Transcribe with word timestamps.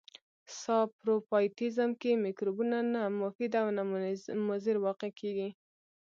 ساپروفایټیزم 0.59 1.89
کې 2.01 2.11
مکروبونه 2.23 2.77
نه 2.93 3.01
مفید 3.21 3.51
او 3.61 3.67
نه 3.77 3.83
مضر 4.47 4.75
واقع 4.85 5.09
کیږي. 5.19 5.49